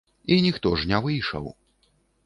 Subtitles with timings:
[0.31, 1.45] І ніхто ж не выйшаў.